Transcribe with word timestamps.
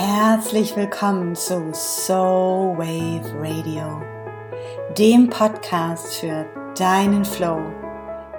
Herzlich 0.00 0.76
willkommen 0.76 1.34
zu 1.34 1.72
Soul 1.74 2.78
Wave 2.78 3.34
Radio, 3.36 4.00
dem 4.96 5.28
Podcast 5.28 6.14
für 6.14 6.46
deinen 6.78 7.24
Flow, 7.24 7.58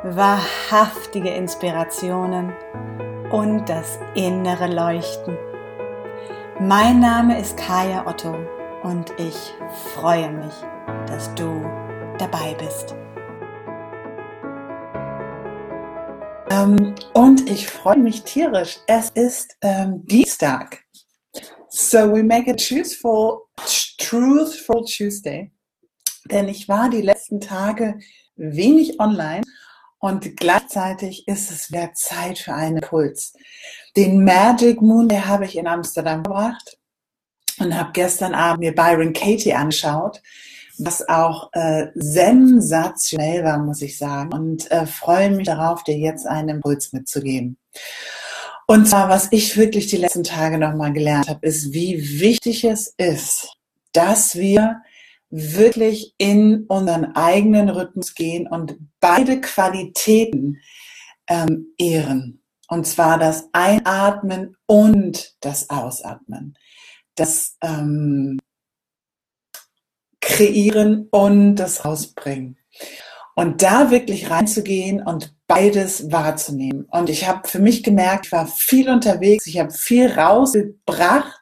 wahrhaftige 0.03 1.31
Inspirationen 1.31 2.53
und 3.31 3.67
das 3.67 3.99
innere 4.15 4.73
Leuchten. 4.73 5.37
Mein 6.61 7.01
Name 7.01 7.37
ist 7.37 7.57
Kaya 7.57 8.07
Otto 8.07 8.37
und 8.83 9.11
ich 9.17 9.35
freue 9.95 10.31
mich, 10.31 10.53
dass 11.07 11.35
du 11.35 11.61
dabei 12.17 12.55
bist. 12.57 12.95
Ähm, 16.51 16.95
und 17.13 17.49
ich 17.49 17.67
freue 17.67 17.97
mich 17.97 18.23
tierisch. 18.23 18.79
Es 18.87 19.09
ist 19.09 19.57
ähm, 19.61 20.05
Dienstag. 20.05 20.85
So 21.71 22.11
we 22.11 22.23
make 22.23 22.47
a 22.47 22.55
truthful, 22.55 23.49
truthful 23.97 24.85
Tuesday. 24.85 25.51
Denn 26.29 26.47
ich 26.47 26.67
war 26.67 26.89
die 26.89 27.01
letzten 27.01 27.39
Tage 27.39 27.99
wenig 28.35 28.99
online 28.99 29.43
und 29.99 30.37
gleichzeitig 30.37 31.27
ist 31.27 31.51
es 31.51 31.71
wieder 31.71 31.93
Zeit 31.93 32.39
für 32.39 32.53
einen 32.53 32.81
Puls. 32.81 33.33
Den 33.95 34.23
Magic 34.23 34.81
Moon, 34.81 35.07
der 35.07 35.27
habe 35.27 35.45
ich 35.45 35.57
in 35.57 35.67
Amsterdam 35.67 36.23
gebracht 36.23 36.77
und 37.59 37.77
habe 37.77 37.91
gestern 37.93 38.33
Abend 38.33 38.61
mir 38.61 38.73
Byron 38.73 39.13
Katie 39.13 39.53
angeschaut, 39.53 40.21
was 40.77 41.07
auch 41.07 41.49
äh, 41.53 41.87
sensationell 41.95 43.43
war, 43.43 43.59
muss 43.59 43.81
ich 43.81 43.97
sagen. 43.97 44.33
Und 44.33 44.71
äh, 44.71 44.85
freue 44.85 45.31
mich 45.31 45.45
darauf, 45.45 45.83
dir 45.83 45.97
jetzt 45.97 46.25
einen 46.25 46.49
Impuls 46.49 46.93
mitzugeben. 46.93 47.57
Und 48.69 48.87
zwar, 48.87 49.09
was 49.09 49.29
ich 49.31 49.57
wirklich 49.57 49.87
die 49.87 49.97
letzten 49.97 50.23
Tage 50.23 50.59
nochmal 50.59 50.93
gelernt 50.93 51.27
habe, 51.27 51.43
ist, 51.47 51.73
wie 51.73 52.19
wichtig 52.19 52.63
es 52.65 52.93
ist, 52.97 53.57
dass 53.93 54.35
wir 54.35 54.83
wirklich 55.31 56.13
in 56.19 56.65
unseren 56.67 57.15
eigenen 57.15 57.69
Rhythmus 57.69 58.13
gehen 58.13 58.47
und 58.47 58.77
beide 58.99 59.41
Qualitäten 59.41 60.59
ähm, 61.27 61.73
ehren. 61.79 62.43
Und 62.67 62.85
zwar 62.85 63.17
das 63.17 63.49
Einatmen 63.53 64.55
und 64.67 65.35
das 65.39 65.71
Ausatmen. 65.71 66.55
Das 67.15 67.57
ähm, 67.61 68.37
Kreieren 70.21 71.07
und 71.09 71.55
das 71.55 71.85
Rausbringen. 71.85 72.59
Und 73.35 73.61
da 73.61 73.89
wirklich 73.89 74.29
reinzugehen 74.29 75.01
und 75.01 75.33
beides 75.47 76.11
wahrzunehmen. 76.11 76.85
Und 76.91 77.09
ich 77.09 77.27
habe 77.27 77.47
für 77.47 77.59
mich 77.59 77.83
gemerkt, 77.83 78.27
ich 78.27 78.31
war 78.31 78.47
viel 78.47 78.89
unterwegs, 78.89 79.47
ich 79.47 79.59
habe 79.59 79.71
viel 79.71 80.07
rausgebracht 80.07 81.39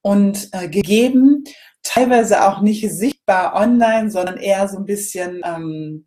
und 0.00 0.48
äh, 0.52 0.68
gegeben, 0.68 1.44
teilweise 1.82 2.46
auch 2.46 2.60
nicht 2.60 2.88
sichtbar 2.90 3.54
online, 3.54 4.10
sondern 4.10 4.38
eher 4.38 4.68
so 4.68 4.78
ein 4.78 4.86
bisschen 4.86 5.42
ähm, 5.44 6.06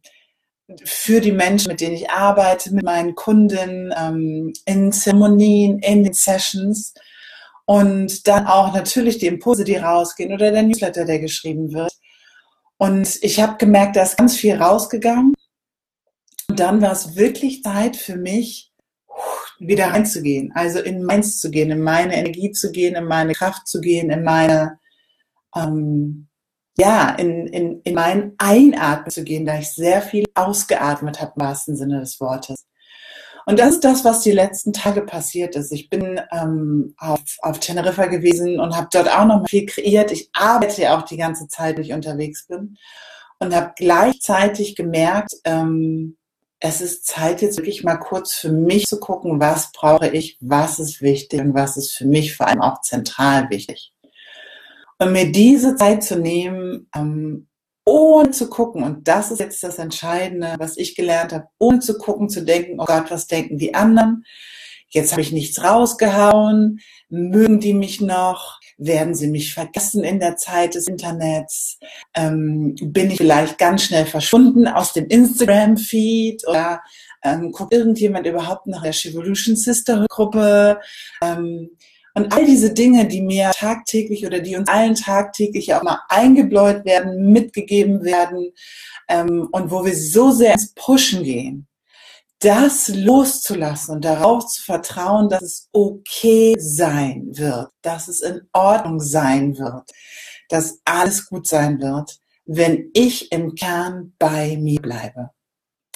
für 0.84 1.22
die 1.22 1.32
Menschen, 1.32 1.70
mit 1.70 1.82
denen 1.82 1.96
ich 1.96 2.10
arbeite, 2.10 2.74
mit 2.74 2.84
meinen 2.84 3.16
Kunden, 3.16 3.94
ähm, 3.98 4.54
in 4.66 4.92
Zeremonien, 4.92 5.80
in 5.80 6.04
den 6.04 6.14
Sessions. 6.14 6.94
Und 7.66 8.28
dann 8.28 8.48
auch 8.48 8.74
natürlich 8.74 9.20
die 9.20 9.28
Impulse, 9.28 9.64
die 9.64 9.76
rausgehen 9.76 10.34
oder 10.34 10.52
der 10.52 10.64
Newsletter, 10.64 11.06
der 11.06 11.20
geschrieben 11.20 11.72
wird. 11.74 11.92
Und 12.80 13.20
ich 13.22 13.42
habe 13.42 13.58
gemerkt, 13.58 13.98
da 13.98 14.04
ist 14.04 14.18
ganz 14.18 14.38
viel 14.38 14.56
rausgegangen. 14.56 15.34
Und 16.48 16.60
dann 16.60 16.82
war 16.82 16.94
es 16.94 17.18
wirklich 17.18 17.62
Zeit 17.62 17.98
für 17.98 18.16
mich, 18.16 18.74
wieder 19.60 19.88
reinzugehen, 19.88 20.54
also 20.56 20.80
in 20.80 21.04
meins 21.04 21.42
zu 21.42 21.52
gehen, 21.52 21.70
in 21.70 21.82
meine 21.82 22.16
Energie 22.16 22.52
zu 22.54 22.72
gehen, 22.72 22.96
in 22.96 23.04
meine 23.04 23.34
Kraft 23.34 23.68
zu 23.68 23.82
gehen, 23.82 24.10
in 24.10 24.24
meine, 24.24 24.80
ähm, 25.54 26.30
ja, 26.78 27.10
in, 27.16 27.48
in, 27.48 27.82
in 27.82 27.94
mein 27.94 28.36
Einatmen 28.38 29.12
zu 29.12 29.26
gehen, 29.26 29.46
da 29.46 29.60
ich 29.60 29.70
sehr 29.70 30.02
viel 30.02 30.24
ausgeatmet 30.34 31.20
habe, 31.20 31.34
im 31.36 31.42
wahrsten 31.42 31.76
Sinne 31.76 32.00
des 32.00 32.22
Wortes. 32.22 32.64
Und 33.50 33.58
das 33.58 33.72
ist 33.72 33.84
das, 33.84 34.06
was 34.06 34.22
die 34.22 34.32
letzten 34.32 34.74
Tage 34.74 35.02
passiert 35.02 35.56
ist. 35.56 35.72
Ich 35.72 35.90
bin 35.90 36.22
ähm, 36.32 36.94
auf, 37.00 37.20
auf 37.40 37.58
Teneriffa 37.58 38.06
gewesen 38.06 38.60
und 38.60 38.78
habe 38.78 38.90
dort 38.92 39.10
auch 39.10 39.26
noch 39.26 39.40
mal 39.40 39.48
viel 39.48 39.66
kreiert. 39.66 40.12
Ich 40.12 40.30
arbeite 40.34 40.84
ja 40.84 40.96
auch 40.96 41.02
die 41.02 41.18
ganze 41.18 41.48
Zeit, 41.48 41.76
wenn 41.76 41.84
ich 41.84 41.94
unterwegs 41.94 42.46
bin. 42.46 42.78
Und 43.40 43.56
habe 43.56 43.74
gleichzeitig 43.76 44.76
gemerkt, 44.76 45.34
ähm, 45.46 46.16
es 46.60 46.80
ist 46.80 47.08
Zeit, 47.08 47.42
jetzt 47.42 47.58
wirklich 47.58 47.84
mal 47.84 47.98
kurz 47.98 48.36
für 48.36 48.52
mich 48.52 48.86
zu 48.86 49.00
gucken, 49.00 49.40
was 49.40 49.72
brauche 49.72 50.10
ich, 50.10 50.38
was 50.42 50.78
ist 50.78 51.02
wichtig 51.02 51.42
und 51.42 51.56
was 51.56 51.76
ist 51.76 51.94
für 51.94 52.06
mich 52.06 52.38
vor 52.38 52.48
allem 52.48 52.62
auch 52.62 52.82
zentral 52.82 53.50
wichtig. 53.50 53.94
Und 55.00 55.12
mir 55.12 55.32
diese 55.32 55.76
Zeit 55.76 56.04
zu 56.04 56.20
nehmen, 56.20 56.88
ähm, 56.96 57.48
ohne 57.90 58.30
zu 58.32 58.50
gucken, 58.50 58.84
und 58.84 59.08
das 59.08 59.32
ist 59.32 59.40
jetzt 59.40 59.64
das 59.64 59.80
Entscheidende, 59.80 60.56
was 60.60 60.78
ich 60.78 60.96
gelernt 60.96 61.34
habe, 61.34 61.48
ohne 61.58 61.80
zu 61.80 61.98
gucken, 61.98 62.30
zu 62.30 62.46
denken, 62.46 62.80
oh 62.80 62.86
Gott, 62.86 63.10
was 63.10 63.26
denken 63.26 63.58
die 63.58 63.74
anderen? 63.74 64.26
Jetzt 64.90 65.12
habe 65.12 65.22
ich 65.22 65.32
nichts 65.32 65.64
rausgehauen, 65.64 66.80
mögen 67.10 67.60
die 67.60 67.74
mich 67.74 68.00
noch? 68.00 68.60
Werden 68.78 69.14
sie 69.14 69.28
mich 69.28 69.54
vergessen 69.54 70.04
in 70.04 70.20
der 70.20 70.38
Zeit 70.38 70.76
des 70.76 70.88
Internets? 70.88 71.80
Ähm, 72.16 72.76
bin 72.82 73.12
ich 73.12 73.18
vielleicht 73.18 73.58
ganz 73.58 73.84
schnell 73.84 74.06
verschwunden 74.06 74.68
aus 74.68 74.94
dem 74.94 75.08
Instagram-Feed 75.08 76.48
oder 76.48 76.82
ähm, 77.24 77.52
guckt 77.52 77.74
irgendjemand 77.74 78.26
überhaupt 78.26 78.68
nach 78.68 78.84
der 78.84 78.94
Revolution 78.94 79.56
Sister 79.56 80.06
Gruppe? 80.10 80.80
Ähm, 81.22 81.72
und 82.16 82.34
all 82.34 82.46
diese 82.46 82.74
Dinge, 82.74 83.08
die 83.08 83.22
mir 83.22 83.52
tagtäglich 83.54 84.26
oder 84.26 84.40
die 84.40 84.56
uns 84.56 84.68
allen 84.68 84.96
tagtäglich 84.96 85.74
auch 85.74 85.84
mal 85.84 86.00
eingebläut 86.10 86.86
werden, 86.86 87.32
mitgegeben 87.32 88.04
werden 88.04 88.52
ähm, 89.08 89.48
und 89.52 89.72
wo 89.72 89.86
wir 89.86 89.96
so 89.96 90.32
sehr 90.32 90.54
ins 90.54 90.74
Pushen 90.74 91.24
gehen, 91.24 91.68
das 92.40 92.88
loszulassen 92.88 93.96
und 93.96 94.06
darauf 94.06 94.48
zu 94.48 94.64
vertrauen, 94.64 95.30
dass 95.30 95.42
es 95.42 95.70
okay 95.74 96.56
sein 96.58 97.28
wird, 97.34 97.70
dass 97.82 98.08
es 98.08 98.22
in 98.22 98.42
Ordnung 98.54 99.00
sein 99.00 99.58
wird, 99.58 99.90
dass 100.48 100.80
alles 100.86 101.28
gut 101.28 101.48
sein 101.48 101.82
wird, 101.82 102.18
wenn 102.46 102.90
ich 102.94 103.32
im 103.32 103.56
Kern 103.56 104.14
bei 104.18 104.58
mir 104.58 104.82
bleibe. 104.82 105.32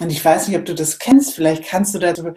Und 0.01 0.12
ich 0.12 0.24
weiß 0.24 0.47
nicht, 0.47 0.57
ob 0.57 0.66
du 0.66 0.75
das 0.75 1.00
kennst, 1.00 1.34
vielleicht 1.34 1.66
kannst 1.66 1.95
du 1.95 2.00
dazu 2.00 2.34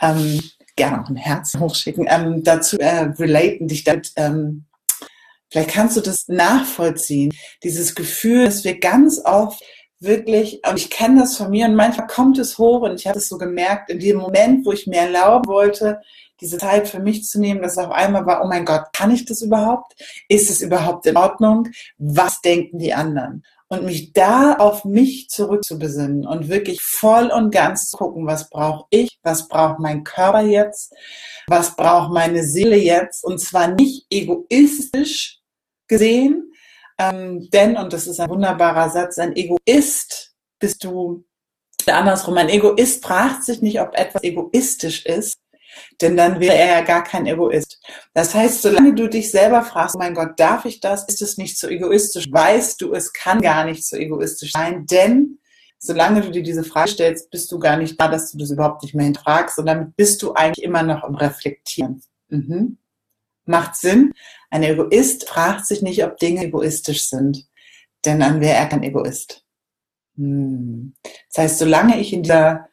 ähm, 0.00 0.40
gerne 0.76 1.02
auch 1.02 1.08
ein 1.08 1.16
Herz 1.16 1.54
hochschicken, 1.58 2.06
ähm, 2.08 2.42
dazu 2.42 2.78
äh, 2.78 3.12
relaten, 3.18 3.68
dich 3.68 3.84
damit, 3.84 4.12
ähm, 4.16 4.66
vielleicht 5.50 5.70
kannst 5.70 5.96
du 5.96 6.00
das 6.00 6.28
nachvollziehen, 6.28 7.32
dieses 7.62 7.94
Gefühl, 7.94 8.44
dass 8.44 8.64
wir 8.64 8.78
ganz 8.78 9.20
oft 9.24 9.62
wirklich, 10.02 10.60
und 10.68 10.76
ich 10.76 10.90
kenne 10.90 11.20
das 11.20 11.36
von 11.36 11.50
mir 11.50 11.66
und 11.66 11.76
manchmal 11.76 12.08
kommt 12.08 12.38
es 12.38 12.58
hoch 12.58 12.82
und 12.82 12.94
ich 12.98 13.06
habe 13.06 13.18
es 13.18 13.28
so 13.28 13.38
gemerkt, 13.38 13.90
in 13.90 14.00
dem 14.00 14.16
Moment, 14.16 14.66
wo 14.66 14.72
ich 14.72 14.86
mir 14.86 15.00
erlauben 15.00 15.46
wollte, 15.46 16.00
diese 16.40 16.58
Zeit 16.58 16.88
für 16.88 16.98
mich 16.98 17.24
zu 17.24 17.40
nehmen, 17.40 17.62
dass 17.62 17.78
auf 17.78 17.92
einmal 17.92 18.26
war, 18.26 18.44
oh 18.44 18.48
mein 18.48 18.64
Gott, 18.64 18.86
kann 18.92 19.12
ich 19.12 19.24
das 19.24 19.42
überhaupt? 19.42 19.94
Ist 20.28 20.50
es 20.50 20.60
überhaupt 20.60 21.06
in 21.06 21.16
Ordnung? 21.16 21.68
Was 21.98 22.40
denken 22.40 22.80
die 22.80 22.92
anderen? 22.92 23.44
Und 23.72 23.84
mich 23.84 24.12
da 24.12 24.56
auf 24.56 24.84
mich 24.84 25.30
zurückzubesinnen 25.30 26.26
und 26.26 26.50
wirklich 26.50 26.82
voll 26.82 27.30
und 27.30 27.50
ganz 27.50 27.88
zu 27.88 27.96
gucken, 27.96 28.26
was 28.26 28.50
brauche 28.50 28.84
ich, 28.90 29.18
was 29.22 29.48
braucht 29.48 29.78
mein 29.78 30.04
Körper 30.04 30.42
jetzt, 30.42 30.92
was 31.46 31.74
braucht 31.74 32.12
meine 32.12 32.44
Seele 32.44 32.76
jetzt 32.76 33.24
und 33.24 33.38
zwar 33.40 33.68
nicht 33.68 34.04
egoistisch 34.10 35.40
gesehen, 35.88 36.52
ähm, 36.98 37.48
denn, 37.50 37.78
und 37.78 37.94
das 37.94 38.06
ist 38.06 38.20
ein 38.20 38.28
wunderbarer 38.28 38.90
Satz, 38.90 39.18
ein 39.18 39.34
Egoist 39.34 40.34
bist 40.58 40.84
du, 40.84 41.24
andersrum, 41.86 42.36
ein 42.36 42.50
Egoist 42.50 43.02
fragt 43.02 43.42
sich 43.42 43.62
nicht, 43.62 43.80
ob 43.80 43.94
etwas 43.94 44.22
egoistisch 44.22 45.06
ist, 45.06 45.38
denn 46.00 46.16
dann 46.16 46.40
wäre 46.40 46.56
er 46.56 46.78
ja 46.78 46.80
gar 46.82 47.04
kein 47.04 47.26
Egoist. 47.26 47.80
Das 48.14 48.34
heißt, 48.34 48.62
solange 48.62 48.94
du 48.94 49.08
dich 49.08 49.30
selber 49.30 49.62
fragst, 49.62 49.96
oh 49.96 49.98
mein 49.98 50.14
Gott, 50.14 50.38
darf 50.38 50.64
ich 50.64 50.80
das? 50.80 51.04
Ist 51.04 51.22
es 51.22 51.38
nicht 51.38 51.58
so 51.58 51.68
egoistisch? 51.68 52.30
Weißt 52.30 52.80
du, 52.80 52.92
es 52.92 53.12
kann 53.12 53.40
gar 53.40 53.64
nicht 53.64 53.86
so 53.86 53.96
egoistisch 53.96 54.52
sein, 54.52 54.86
denn 54.86 55.38
solange 55.78 56.20
du 56.20 56.30
dir 56.30 56.42
diese 56.42 56.64
Frage 56.64 56.90
stellst, 56.90 57.30
bist 57.30 57.50
du 57.50 57.58
gar 57.58 57.76
nicht 57.76 58.00
da, 58.00 58.08
dass 58.08 58.30
du 58.30 58.38
das 58.38 58.50
überhaupt 58.50 58.82
nicht 58.82 58.94
mehr 58.94 59.04
hinterfragst 59.04 59.58
und 59.58 59.66
damit 59.66 59.96
bist 59.96 60.22
du 60.22 60.32
eigentlich 60.32 60.64
immer 60.64 60.82
noch 60.82 61.04
im 61.04 61.14
Reflektieren. 61.14 62.02
Mhm. 62.28 62.78
Macht 63.44 63.76
Sinn. 63.76 64.12
Ein 64.50 64.62
Egoist 64.62 65.28
fragt 65.28 65.66
sich 65.66 65.82
nicht, 65.82 66.04
ob 66.04 66.18
Dinge 66.18 66.44
egoistisch 66.44 67.08
sind, 67.08 67.48
denn 68.04 68.20
dann 68.20 68.40
wäre 68.40 68.54
er 68.54 68.66
kein 68.66 68.82
Egoist. 68.82 69.44
Hm. 70.16 70.94
Das 71.28 71.44
heißt, 71.44 71.58
solange 71.58 71.98
ich 71.98 72.12
in 72.12 72.22
dieser 72.22 72.68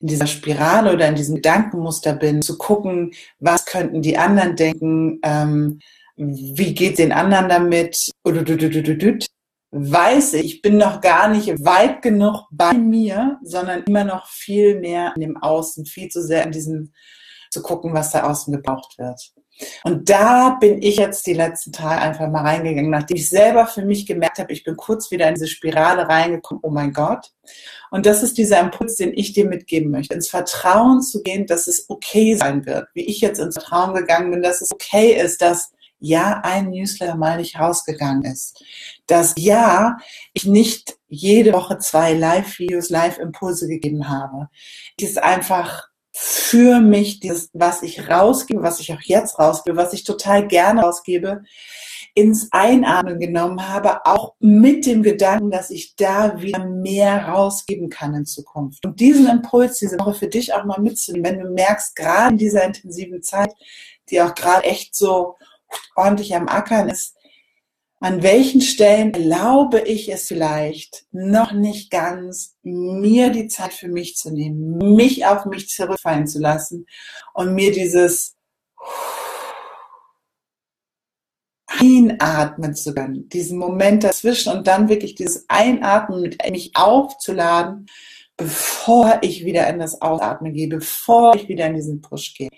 in 0.00 0.08
dieser 0.08 0.26
Spirale 0.26 0.92
oder 0.92 1.08
in 1.08 1.14
diesem 1.14 1.36
Gedankenmuster 1.36 2.14
bin, 2.14 2.42
zu 2.42 2.56
gucken, 2.56 3.12
was 3.40 3.66
könnten 3.66 4.02
die 4.02 4.16
anderen 4.16 4.56
denken, 4.56 5.20
ähm, 5.22 5.80
wie 6.16 6.74
geht 6.74 6.98
den 6.98 7.12
anderen 7.12 7.48
damit, 7.48 8.10
weiß 9.70 10.34
ich, 10.34 10.44
ich 10.44 10.62
bin 10.62 10.78
noch 10.78 11.00
gar 11.00 11.28
nicht 11.28 11.48
weit 11.64 12.02
genug 12.02 12.46
bei 12.50 12.72
mir, 12.72 13.38
sondern 13.42 13.84
immer 13.84 14.04
noch 14.04 14.26
viel 14.28 14.80
mehr 14.80 15.12
in 15.14 15.20
dem 15.20 15.36
Außen, 15.36 15.86
viel 15.86 16.08
zu 16.08 16.22
sehr 16.22 16.44
in 16.44 16.52
diesem 16.52 16.92
zu 17.50 17.62
gucken, 17.62 17.94
was 17.94 18.10
da 18.10 18.24
außen 18.24 18.52
gebraucht 18.52 18.98
wird. 18.98 19.32
Und 19.84 20.08
da 20.08 20.56
bin 20.60 20.82
ich 20.82 20.96
jetzt 20.96 21.26
die 21.26 21.34
letzten 21.34 21.72
Tage 21.72 22.00
einfach 22.00 22.28
mal 22.28 22.42
reingegangen, 22.42 22.90
nachdem 22.90 23.16
ich 23.16 23.28
selber 23.28 23.66
für 23.66 23.84
mich 23.84 24.06
gemerkt 24.06 24.38
habe, 24.38 24.52
ich 24.52 24.64
bin 24.64 24.76
kurz 24.76 25.10
wieder 25.10 25.28
in 25.28 25.34
diese 25.34 25.48
Spirale 25.48 26.08
reingekommen, 26.08 26.62
oh 26.62 26.70
mein 26.70 26.92
Gott. 26.92 27.32
Und 27.90 28.06
das 28.06 28.22
ist 28.22 28.38
dieser 28.38 28.60
Impuls, 28.60 28.96
den 28.96 29.12
ich 29.16 29.32
dir 29.32 29.46
mitgeben 29.46 29.90
möchte, 29.90 30.14
ins 30.14 30.28
Vertrauen 30.28 31.02
zu 31.02 31.22
gehen, 31.22 31.46
dass 31.46 31.66
es 31.66 31.88
okay 31.88 32.34
sein 32.36 32.66
wird, 32.66 32.88
wie 32.94 33.06
ich 33.06 33.20
jetzt 33.20 33.38
ins 33.38 33.54
Vertrauen 33.54 33.94
gegangen 33.94 34.30
bin, 34.30 34.42
dass 34.42 34.60
es 34.60 34.72
okay 34.72 35.12
ist, 35.12 35.42
dass 35.42 35.72
ja 36.00 36.40
ein 36.44 36.70
Newsletter 36.70 37.16
mal 37.16 37.38
nicht 37.38 37.58
rausgegangen 37.58 38.24
ist. 38.24 38.62
Dass 39.06 39.34
ja, 39.36 39.96
ich 40.32 40.44
nicht 40.44 40.96
jede 41.08 41.52
Woche 41.52 41.78
zwei 41.78 42.12
Live-Videos, 42.12 42.90
Live-Impulse 42.90 43.68
gegeben 43.68 44.08
habe. 44.08 44.48
Es 45.00 45.10
ist 45.10 45.22
einfach 45.22 45.88
für 46.20 46.80
mich 46.80 47.20
dieses, 47.20 47.48
was 47.52 47.84
ich 47.84 48.08
rausgebe, 48.10 48.60
was 48.60 48.80
ich 48.80 48.92
auch 48.92 49.00
jetzt 49.02 49.38
rausgebe, 49.38 49.76
was 49.76 49.92
ich 49.92 50.02
total 50.02 50.48
gerne 50.48 50.82
rausgebe, 50.82 51.44
ins 52.12 52.48
Einatmen 52.50 53.20
genommen 53.20 53.68
habe, 53.68 54.04
auch 54.04 54.34
mit 54.40 54.84
dem 54.84 55.04
Gedanken, 55.04 55.52
dass 55.52 55.70
ich 55.70 55.94
da 55.94 56.40
wieder 56.42 56.66
mehr 56.66 57.28
rausgeben 57.28 57.88
kann 57.88 58.14
in 58.14 58.26
Zukunft. 58.26 58.84
Und 58.84 58.98
diesen 58.98 59.28
Impuls 59.28 59.78
diese 59.78 59.96
Woche 60.00 60.14
für 60.14 60.26
dich 60.26 60.52
auch 60.54 60.64
mal 60.64 60.80
mitzunehmen, 60.80 61.24
wenn 61.24 61.38
du 61.38 61.50
merkst, 61.52 61.94
gerade 61.94 62.32
in 62.32 62.38
dieser 62.38 62.64
intensiven 62.64 63.22
Zeit, 63.22 63.54
die 64.10 64.20
auch 64.20 64.34
gerade 64.34 64.64
echt 64.64 64.96
so 64.96 65.36
ordentlich 65.94 66.34
am 66.34 66.48
Ackern 66.48 66.88
ist, 66.88 67.14
an 68.00 68.22
welchen 68.22 68.60
Stellen 68.60 69.12
erlaube 69.12 69.80
ich 69.80 70.08
es 70.08 70.28
vielleicht 70.28 71.06
noch 71.10 71.52
nicht 71.52 71.90
ganz, 71.90 72.56
mir 72.62 73.30
die 73.30 73.48
Zeit 73.48 73.72
für 73.72 73.88
mich 73.88 74.16
zu 74.16 74.30
nehmen, 74.30 74.94
mich 74.94 75.26
auf 75.26 75.46
mich 75.46 75.68
zurückfallen 75.68 76.26
zu 76.26 76.38
lassen 76.38 76.86
und 77.34 77.54
mir 77.54 77.72
dieses 77.72 78.36
Einatmen 81.66 82.74
zu 82.74 82.94
können, 82.94 83.28
diesen 83.28 83.58
Moment 83.58 84.04
dazwischen 84.04 84.52
und 84.52 84.66
dann 84.66 84.88
wirklich 84.88 85.14
dieses 85.16 85.44
Einatmen 85.48 86.22
mit 86.22 86.38
mich 86.50 86.74
aufzuladen, 86.74 87.86
bevor 88.36 89.18
ich 89.22 89.44
wieder 89.44 89.68
in 89.68 89.80
das 89.80 90.00
Ausatmen 90.00 90.54
gehe, 90.54 90.68
bevor 90.68 91.34
ich 91.34 91.48
wieder 91.48 91.66
in 91.66 91.74
diesen 91.74 92.00
Push 92.00 92.34
gehe. 92.34 92.50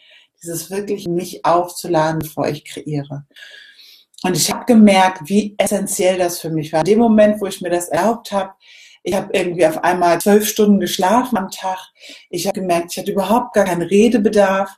Dieses 0.42 0.70
wirklich 0.70 1.06
mich 1.08 1.44
aufzuladen, 1.44 2.20
bevor 2.20 2.48
ich 2.48 2.64
kreiere. 2.64 3.26
Und 4.22 4.36
ich 4.36 4.50
habe 4.50 4.66
gemerkt, 4.66 5.28
wie 5.28 5.54
essentiell 5.56 6.18
das 6.18 6.40
für 6.40 6.50
mich 6.50 6.72
war. 6.72 6.80
In 6.80 6.86
dem 6.86 6.98
Moment, 6.98 7.40
wo 7.40 7.46
ich 7.46 7.60
mir 7.60 7.70
das 7.70 7.88
erlaubt 7.88 8.32
habe, 8.32 8.52
ich 9.02 9.14
habe 9.14 9.30
irgendwie 9.32 9.66
auf 9.66 9.82
einmal 9.82 10.20
zwölf 10.20 10.46
Stunden 10.46 10.78
geschlafen 10.78 11.38
am 11.38 11.50
Tag. 11.50 11.78
Ich 12.28 12.46
habe 12.46 12.60
gemerkt, 12.60 12.92
ich 12.92 12.98
hatte 12.98 13.12
überhaupt 13.12 13.54
gar 13.54 13.64
keinen 13.64 13.82
Redebedarf. 13.82 14.76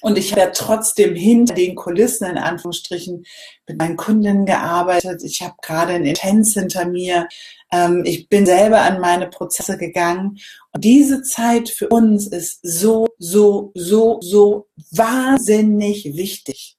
Und 0.00 0.16
ich 0.16 0.32
habe 0.32 0.52
trotzdem 0.54 1.16
hinter 1.16 1.54
den 1.54 1.74
Kulissen 1.74 2.28
in 2.30 2.38
Anführungsstrichen 2.38 3.24
mit 3.66 3.78
meinen 3.78 3.96
Kundinnen 3.96 4.46
gearbeitet. 4.46 5.22
Ich 5.24 5.42
habe 5.42 5.54
gerade 5.60 5.94
ein 5.94 6.04
Intens 6.04 6.54
hinter 6.54 6.86
mir. 6.86 7.26
Ähm, 7.72 8.02
ich 8.04 8.28
bin 8.28 8.46
selber 8.46 8.82
an 8.82 9.00
meine 9.00 9.28
Prozesse 9.28 9.76
gegangen. 9.76 10.38
Und 10.72 10.84
diese 10.84 11.22
Zeit 11.22 11.68
für 11.68 11.88
uns 11.88 12.28
ist 12.28 12.60
so, 12.62 13.08
so, 13.18 13.72
so, 13.74 14.18
so 14.20 14.68
wahnsinnig 14.92 16.04
wichtig. 16.16 16.77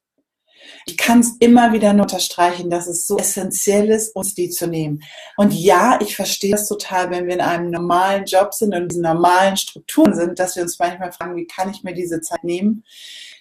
Ich 0.85 0.97
kann 0.97 1.19
es 1.19 1.35
immer 1.39 1.73
wieder 1.73 1.93
nur 1.93 2.03
unterstreichen, 2.03 2.69
dass 2.69 2.87
es 2.87 3.07
so 3.07 3.17
essentiell 3.17 3.89
ist, 3.89 4.15
uns 4.15 4.33
die 4.33 4.49
zu 4.49 4.67
nehmen. 4.67 5.03
Und 5.37 5.53
ja, 5.53 5.99
ich 6.01 6.15
verstehe 6.15 6.51
das 6.51 6.67
total, 6.67 7.09
wenn 7.09 7.27
wir 7.27 7.35
in 7.35 7.41
einem 7.41 7.69
normalen 7.69 8.25
Job 8.25 8.53
sind 8.53 8.73
und 8.73 8.83
in 8.83 8.87
diesen 8.87 9.03
normalen 9.03 9.57
Strukturen 9.57 10.13
sind, 10.15 10.39
dass 10.39 10.55
wir 10.55 10.63
uns 10.63 10.79
manchmal 10.79 11.11
fragen, 11.11 11.35
wie 11.35 11.47
kann 11.47 11.69
ich 11.69 11.83
mir 11.83 11.93
diese 11.93 12.21
Zeit 12.21 12.43
nehmen? 12.43 12.83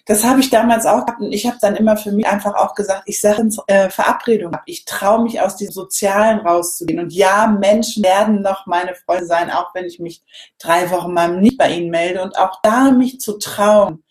Das 0.09 0.23
habe 0.23 0.39
ich 0.39 0.49
damals 0.49 0.87
auch 0.87 1.05
gehabt 1.05 1.21
und 1.21 1.31
ich 1.31 1.45
habe 1.45 1.57
dann 1.61 1.75
immer 1.75 1.95
für 1.95 2.11
mich 2.11 2.25
einfach 2.25 2.55
auch 2.55 2.73
gesagt, 2.73 3.03
ich 3.05 3.21
sage 3.21 3.47
äh, 3.67 3.91
Verabredung 3.91 4.55
ab. 4.55 4.63
Ich 4.65 4.85
traue 4.85 5.21
mich 5.21 5.39
aus 5.39 5.55
diesem 5.55 5.73
Sozialen 5.73 6.39
rauszugehen. 6.39 6.99
Und 6.99 7.13
ja, 7.13 7.45
Menschen 7.45 8.03
werden 8.03 8.41
noch 8.41 8.65
meine 8.65 8.95
Freunde 8.95 9.27
sein, 9.27 9.51
auch 9.51 9.75
wenn 9.75 9.85
ich 9.85 9.99
mich 9.99 10.23
drei 10.57 10.89
Wochen 10.89 11.13
mal 11.13 11.39
nicht 11.39 11.59
bei 11.59 11.71
ihnen 11.71 11.91
melde. 11.91 12.23
Und 12.23 12.39
auch 12.39 12.59
da 12.63 12.89
mich 12.89 13.19
zu 13.19 13.37
trauen, 13.37 14.03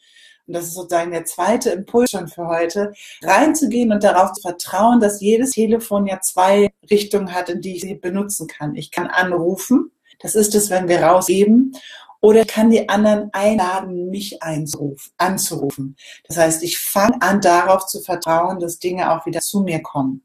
und 0.48 0.54
das 0.54 0.64
ist 0.64 0.74
sozusagen 0.74 1.10
der 1.10 1.26
zweite 1.26 1.70
Impuls 1.70 2.10
schon 2.10 2.26
für 2.26 2.48
heute, 2.48 2.92
reinzugehen 3.22 3.92
und 3.92 4.02
darauf 4.02 4.32
zu 4.32 4.40
vertrauen, 4.40 4.98
dass 4.98 5.20
jedes 5.20 5.50
Telefon 5.50 6.06
ja 6.06 6.20
zwei 6.20 6.70
Richtungen 6.90 7.34
hat, 7.34 7.50
in 7.50 7.60
die 7.60 7.76
ich 7.76 7.82
sie 7.82 7.94
benutzen 7.94 8.46
kann. 8.46 8.74
Ich 8.74 8.90
kann 8.90 9.08
anrufen, 9.08 9.92
das 10.20 10.34
ist 10.34 10.54
es, 10.54 10.70
wenn 10.70 10.88
wir 10.88 11.02
rausgeben, 11.02 11.76
oder 12.20 12.40
ich 12.40 12.48
kann 12.48 12.70
die 12.70 12.88
anderen 12.88 13.28
einladen, 13.32 14.08
mich 14.08 14.42
anzurufen. 14.42 15.96
Das 16.26 16.36
heißt, 16.36 16.62
ich 16.64 16.78
fange 16.78 17.20
an, 17.20 17.40
darauf 17.40 17.86
zu 17.86 18.00
vertrauen, 18.00 18.58
dass 18.58 18.80
Dinge 18.80 19.12
auch 19.12 19.26
wieder 19.26 19.40
zu 19.40 19.60
mir 19.60 19.82
kommen. 19.82 20.24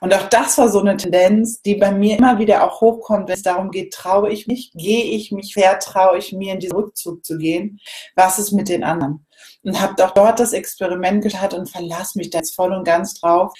Und 0.00 0.12
auch 0.12 0.28
das 0.28 0.58
war 0.58 0.68
so 0.68 0.80
eine 0.80 0.98
Tendenz, 0.98 1.62
die 1.62 1.76
bei 1.76 1.90
mir 1.90 2.18
immer 2.18 2.38
wieder 2.38 2.62
auch 2.62 2.82
hochkommt, 2.82 3.28
wenn 3.28 3.36
es 3.36 3.42
darum 3.42 3.70
geht, 3.70 3.94
traue 3.94 4.30
ich 4.30 4.46
mich, 4.46 4.70
gehe 4.74 5.04
ich 5.04 5.32
mich, 5.32 5.54
vertraue 5.54 6.18
ich 6.18 6.32
mir 6.32 6.52
in 6.52 6.60
diesen 6.60 6.76
Rückzug 6.76 7.24
zu 7.24 7.38
gehen, 7.38 7.80
was 8.14 8.38
ist 8.38 8.52
mit 8.52 8.68
den 8.68 8.84
anderen? 8.84 9.24
Und 9.64 9.80
habe 9.80 10.04
auch 10.04 10.12
dort 10.12 10.40
das 10.40 10.52
Experiment 10.52 11.22
gestartet 11.22 11.58
und 11.58 11.70
verlasse 11.70 12.18
mich 12.18 12.30
da 12.30 12.38
jetzt 12.38 12.54
voll 12.54 12.72
und 12.72 12.84
ganz 12.84 13.14
drauf, 13.14 13.52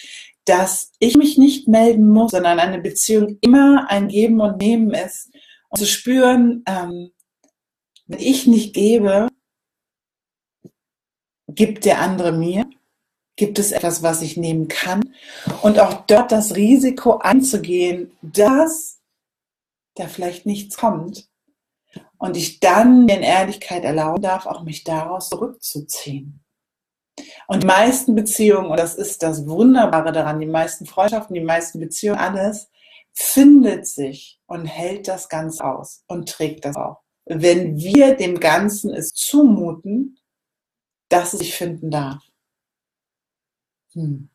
dass 0.45 0.93
ich 0.99 1.17
mich 1.17 1.39
nicht 1.39 1.69
melden 1.69 2.09
muss, 2.11 2.33
sondern 2.33 2.59
eine 2.59 2.79
Beziehung 2.79 3.39
immer 3.41 3.87
ein 3.89 4.09
Geben 4.09 4.41
und 4.41 4.59
Nehmen 4.59 4.93
ist. 4.93 5.31
Und 5.71 5.79
zu 5.79 5.87
spüren, 5.87 6.63
ähm, 6.67 7.11
wenn 8.07 8.21
ich 8.21 8.47
nicht 8.47 8.75
gebe, 8.75 9.29
gibt 11.49 11.85
der 11.85 12.01
andere 12.01 12.33
mir. 12.33 12.69
Gibt 13.37 13.59
es 13.59 13.73
etwas, 13.73 14.03
was 14.03 14.23
ich 14.23 14.37
nehmen 14.37 14.69
kann? 14.69 15.03
Und 15.63 15.81
auch 15.81 16.07
dort 16.07 16.31
das 16.31 16.55
Risiko 16.55 17.15
anzugehen, 17.15 18.17
dass 18.23 19.01
da 19.97 20.07
vielleicht 20.07 20.47
nichts 20.47 20.77
kommt. 20.77 21.29
Und 22.25 22.39
ich 22.39 22.59
dann 22.59 23.07
in 23.07 23.23
Ehrlichkeit 23.23 23.85
erlauben 23.85 24.23
darf, 24.23 24.47
auch 24.47 24.63
mich 24.63 24.83
daraus 24.83 25.29
zurückzuziehen. 25.29 26.43
Und 27.49 27.65
die 27.65 27.67
meisten 27.67 28.15
Beziehungen, 28.15 28.71
und 28.71 28.79
das 28.79 28.95
ist 28.95 29.23
das 29.23 29.47
Wunderbare 29.47 30.11
daran, 30.11 30.41
die 30.41 30.47
meisten 30.47 30.87
Freundschaften, 30.87 31.35
die 31.35 31.43
meisten 31.43 31.81
Beziehungen, 31.81 32.19
alles 32.19 32.71
findet 33.13 33.87
sich 33.87 34.41
und 34.47 34.65
hält 34.65 35.07
das 35.07 35.29
Ganze 35.29 35.67
aus 35.67 36.03
und 36.07 36.27
trägt 36.27 36.65
das 36.65 36.77
auch. 36.77 37.03
Wenn 37.27 37.77
wir 37.77 38.17
dem 38.17 38.41
Ganzen 38.41 38.91
es 38.95 39.13
zumuten, 39.13 40.19
dass 41.11 41.35
es 41.35 41.41
sich 41.41 41.55
finden 41.55 41.91
darf. 41.91 42.23
Hm. 43.93 44.31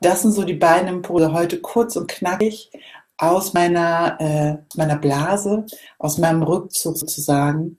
Das 0.00 0.22
sind 0.22 0.32
so 0.32 0.42
die 0.42 0.54
beiden 0.54 0.88
Impulse 0.88 1.32
heute 1.32 1.60
kurz 1.60 1.94
und 1.94 2.08
knackig 2.08 2.72
aus 3.18 3.54
meiner, 3.54 4.16
äh, 4.20 4.56
meiner 4.76 4.96
Blase, 4.96 5.64
aus 5.98 6.18
meinem 6.18 6.42
Rückzug 6.42 6.96
sozusagen. 6.96 7.78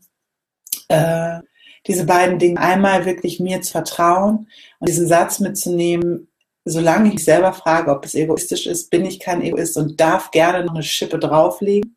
Äh, 0.87 1.39
diese 1.85 2.05
beiden 2.05 2.39
Dinge 2.39 2.59
einmal 2.59 3.05
wirklich 3.05 3.39
mir 3.39 3.61
zu 3.61 3.71
vertrauen 3.71 4.49
und 4.79 4.89
diesen 4.89 5.07
Satz 5.07 5.39
mitzunehmen, 5.39 6.27
solange 6.65 7.07
ich 7.07 7.13
mich 7.15 7.23
selber 7.23 7.53
frage, 7.53 7.91
ob 7.91 8.03
es 8.03 8.13
egoistisch 8.13 8.67
ist, 8.67 8.89
bin 8.89 9.05
ich 9.05 9.19
kein 9.19 9.41
Egoist 9.41 9.77
und 9.77 9.99
darf 9.99 10.31
gerne 10.31 10.65
noch 10.65 10.73
eine 10.73 10.83
Schippe 10.83 11.17
drauflegen. 11.17 11.95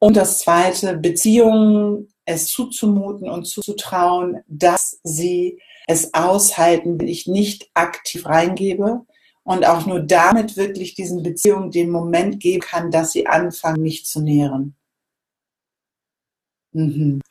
Und 0.00 0.16
das 0.16 0.40
zweite, 0.40 0.96
Beziehungen 0.96 2.12
es 2.24 2.46
zuzumuten 2.46 3.28
und 3.28 3.46
zuzutrauen, 3.46 4.42
dass 4.46 5.00
sie 5.02 5.60
es 5.86 6.12
aushalten, 6.12 7.00
wenn 7.00 7.08
ich 7.08 7.26
nicht 7.26 7.70
aktiv 7.74 8.26
reingebe 8.26 9.06
und 9.48 9.66
auch 9.66 9.86
nur 9.86 10.00
damit 10.00 10.58
wirklich 10.58 10.94
diesen 10.94 11.22
Beziehungen 11.22 11.70
den 11.70 11.90
Moment 11.90 12.38
geben 12.38 12.60
kann, 12.60 12.90
dass 12.90 13.12
sie 13.12 13.26
anfangen, 13.26 13.80
mich 13.82 14.04
zu 14.04 14.20
nähren. 14.20 14.76
Mhm. 16.72 17.22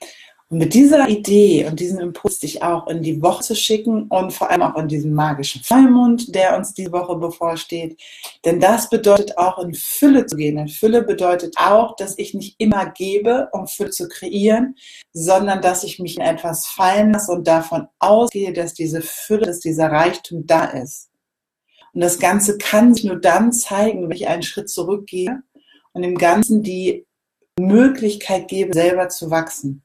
Und 0.50 0.58
mit 0.58 0.74
dieser 0.74 1.08
Idee 1.10 1.68
und 1.68 1.80
diesem 1.80 2.00
Impuls, 2.00 2.40
dich 2.40 2.64
auch 2.64 2.88
in 2.88 3.04
die 3.04 3.22
Woche 3.22 3.44
zu 3.44 3.56
schicken 3.56 4.08
und 4.08 4.34
vor 4.34 4.50
allem 4.50 4.64
auch 4.64 4.76
in 4.78 4.88
diesen 4.88 5.14
magischen 5.14 5.62
Vollmond, 5.62 6.34
der 6.34 6.58
uns 6.58 6.74
diese 6.74 6.92
Woche 6.92 7.16
bevorsteht. 7.18 8.02
Denn 8.46 8.60
das 8.60 8.90
bedeutet 8.90 9.38
auch 9.38 9.60
in 9.60 9.76
Fülle 9.76 10.26
zu 10.26 10.38
gehen. 10.38 10.58
In 10.58 10.70
Fülle 10.70 11.04
bedeutet 11.04 11.54
auch, 11.58 11.96
dass 11.98 12.18
ich 12.18 12.34
nicht 12.34 12.56
immer 12.58 12.90
gebe, 12.90 13.50
um 13.52 13.68
Fülle 13.68 13.92
zu 13.92 14.08
kreieren, 14.08 14.76
sondern 15.14 15.62
dass 15.62 15.84
ich 15.84 16.00
mich 16.00 16.16
in 16.16 16.24
etwas 16.24 16.66
fallen 16.66 17.14
lasse 17.14 17.32
und 17.32 17.48
davon 17.48 17.88
ausgehe, 18.00 18.54
dass 18.54 18.74
diese 18.74 19.02
Fülle, 19.04 19.46
dass 19.46 19.60
dieser 19.60 19.92
Reichtum 19.92 20.48
da 20.48 20.66
ist. 20.66 21.07
Und 21.94 22.02
das 22.02 22.20
Ganze 22.20 22.58
kann 22.58 22.94
sich 22.94 23.04
nur 23.04 23.20
dann 23.20 23.52
zeigen, 23.52 24.04
wenn 24.04 24.16
ich 24.16 24.28
einen 24.28 24.44
Schritt 24.44 24.70
zurückgehe 24.70 25.42
und 25.94 26.02
dem 26.02 26.18
Ganzen 26.18 26.64
die 26.64 27.06
Möglichkeit 27.60 28.48
gebe, 28.48 28.74
selber 28.74 29.10
zu 29.10 29.32
wachsen 29.32 29.84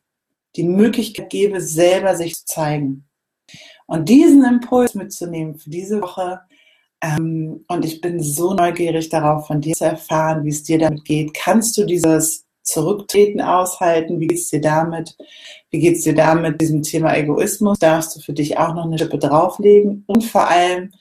die 0.57 0.65
Möglichkeit 0.65 1.31
gebe, 1.31 1.61
selber 1.61 2.15
sich 2.15 2.35
zu 2.35 2.45
zeigen. 2.45 3.05
Und 3.87 4.09
diesen 4.09 4.45
Impuls 4.45 4.95
mitzunehmen 4.95 5.57
für 5.57 5.71
diese 5.71 6.01
Woche. 6.01 6.41
Ähm, 7.03 7.65
und 7.69 7.85
ich 7.85 8.01
bin 8.01 8.23
so 8.23 8.55
neugierig 8.55 9.09
darauf, 9.09 9.47
von 9.47 9.61
dir 9.61 9.75
zu 9.75 9.85
erfahren, 9.85 10.45
wie 10.45 10.51
es 10.51 10.63
dir 10.63 10.79
damit 10.79 11.05
geht. 11.05 11.35
Kannst 11.35 11.77
du 11.77 11.85
dieses 11.85 12.45
Zurücktreten 12.63 13.41
aushalten. 13.41 14.21
Wie 14.21 14.29
geht's 14.29 14.49
dir 14.49 14.61
damit? 14.61 15.17
Wie 15.71 15.81
geht's 15.81 16.03
dir 16.03 16.15
damit? 16.15 16.61
Diesem 16.61 16.83
Thema 16.83 17.17
Egoismus 17.17 17.79
darfst 17.79 18.15
du 18.15 18.21
für 18.21 18.33
dich 18.33 18.57
auch 18.57 18.75
noch 18.75 18.85
eine 18.85 18.99
Schippe 18.99 19.19
drauflegen 19.19 20.05
und 20.07 20.25
vor 20.25 20.49
allem 20.49 20.93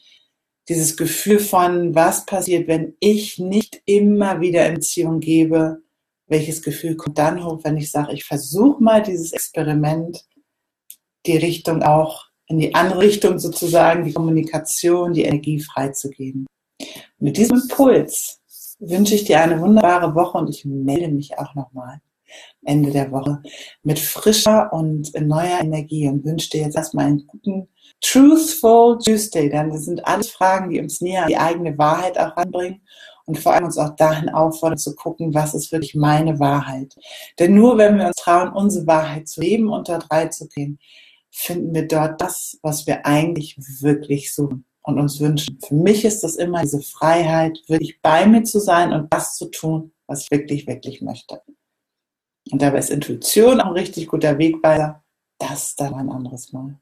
dieses 0.69 0.95
Gefühl 0.97 1.39
von, 1.39 1.95
was 1.95 2.25
passiert, 2.25 2.67
wenn 2.67 2.95
ich 2.99 3.39
nicht 3.39 3.81
immer 3.85 4.41
wieder 4.41 4.67
in 4.67 4.75
Beziehung 4.75 5.19
gebe? 5.19 5.81
Welches 6.27 6.61
Gefühl 6.61 6.95
kommt 6.95 7.17
dann 7.17 7.43
hoch, 7.43 7.59
wenn 7.63 7.77
ich 7.77 7.91
sage, 7.91 8.13
ich 8.13 8.23
versuche 8.23 8.81
mal 8.81 9.01
dieses 9.01 9.33
Experiment, 9.33 10.25
die 11.25 11.37
Richtung 11.37 11.83
auch 11.83 12.25
in 12.47 12.59
die 12.59 12.73
andere 12.75 12.99
Richtung 12.99 13.39
sozusagen, 13.39 14.05
die 14.05 14.13
Kommunikation, 14.13 15.13
die 15.13 15.23
Energie 15.23 15.59
freizugeben. 15.59 16.45
Mit 17.19 17.37
diesem 17.37 17.57
Impuls 17.57 18.41
wünsche 18.79 19.15
ich 19.15 19.25
dir 19.25 19.41
eine 19.41 19.59
wunderbare 19.61 20.13
Woche 20.15 20.37
und 20.37 20.49
ich 20.49 20.65
melde 20.65 21.09
mich 21.09 21.37
auch 21.37 21.55
nochmal 21.55 22.01
Ende 22.63 22.91
der 22.91 23.11
Woche 23.11 23.41
mit 23.83 23.99
frischer 23.99 24.71
und 24.73 25.13
neuer 25.19 25.59
Energie 25.61 26.07
und 26.07 26.23
wünsche 26.25 26.49
dir 26.49 26.61
jetzt 26.61 26.75
erstmal 26.75 27.05
einen 27.05 27.27
guten 27.27 27.67
Truthful 28.01 28.97
Tuesday, 28.97 29.49
das 29.49 29.85
sind 29.85 30.05
alles 30.05 30.31
Fragen, 30.31 30.71
die 30.71 30.79
uns 30.79 31.01
näher 31.01 31.23
an 31.23 31.29
die 31.29 31.37
eigene 31.37 31.77
Wahrheit 31.77 32.17
auch 32.17 32.35
ranbringen 32.35 32.81
und 33.25 33.37
vor 33.37 33.53
allem 33.53 33.65
uns 33.65 33.77
auch 33.77 33.95
dahin 33.95 34.29
auffordern 34.29 34.77
zu 34.77 34.95
gucken, 34.95 35.33
was 35.33 35.53
ist 35.53 35.71
wirklich 35.71 35.95
meine 35.95 36.39
Wahrheit. 36.39 36.95
Denn 37.39 37.53
nur 37.53 37.77
wenn 37.77 37.97
wir 37.97 38.07
uns 38.07 38.15
trauen, 38.15 38.51
unsere 38.53 38.87
Wahrheit 38.87 39.27
zu 39.27 39.41
leben 39.41 39.69
und 39.69 39.87
dort 39.87 40.09
reinzugehen, 40.11 40.79
finden 41.29 41.73
wir 41.73 41.87
dort 41.87 42.19
das, 42.19 42.59
was 42.61 42.87
wir 42.87 43.05
eigentlich 43.05 43.55
wirklich 43.81 44.33
suchen 44.33 44.65
und 44.81 44.99
uns 44.99 45.19
wünschen. 45.19 45.59
Für 45.65 45.75
mich 45.75 46.03
ist 46.03 46.23
das 46.23 46.35
immer 46.35 46.61
diese 46.61 46.81
Freiheit, 46.81 47.59
wirklich 47.67 48.01
bei 48.01 48.25
mir 48.25 48.43
zu 48.43 48.59
sein 48.59 48.91
und 48.91 49.13
das 49.13 49.35
zu 49.35 49.45
tun, 49.45 49.93
was 50.07 50.23
ich 50.23 50.31
wirklich, 50.31 50.67
wirklich 50.67 51.01
möchte. 51.01 51.41
Und 52.51 52.61
dabei 52.61 52.79
ist 52.79 52.89
Intuition 52.89 53.61
auch 53.61 53.67
ein 53.67 53.73
richtig 53.73 54.07
guter 54.07 54.37
Wegweiser. 54.37 55.03
Das 55.37 55.75
dann 55.75 55.93
ein 55.93 56.09
anderes 56.09 56.51
Mal. 56.51 56.79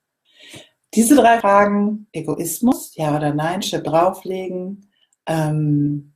Diese 0.96 1.16
drei 1.16 1.40
Fragen, 1.40 2.08
Egoismus, 2.12 2.96
ja 2.96 3.16
oder 3.16 3.34
nein, 3.34 3.62
Chip 3.62 3.84
drauflegen, 3.84 4.90
ähm, 5.28 6.14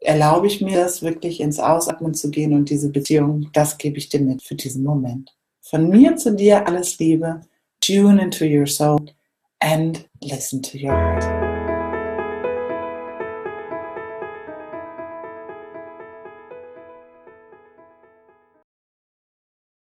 erlaube 0.00 0.46
ich 0.46 0.60
mir 0.60 0.78
das 0.78 1.02
wirklich 1.02 1.40
ins 1.40 1.58
Ausatmen 1.58 2.14
zu 2.14 2.30
gehen 2.30 2.54
und 2.54 2.70
diese 2.70 2.90
Beziehung, 2.90 3.50
das 3.52 3.76
gebe 3.76 3.98
ich 3.98 4.08
dir 4.08 4.20
mit 4.20 4.42
für 4.42 4.54
diesen 4.54 4.84
Moment. 4.84 5.36
Von 5.60 5.90
mir 5.90 6.16
zu 6.16 6.34
dir 6.34 6.66
alles 6.66 6.98
Liebe, 6.98 7.42
tune 7.80 8.22
into 8.22 8.44
your 8.44 8.66
soul 8.66 9.04
and 9.60 10.08
listen 10.22 10.62
to 10.62 10.78
your 10.78 10.92
heart. 10.92 11.37